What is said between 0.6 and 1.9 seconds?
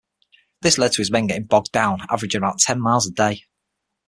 This led to his men getting bogged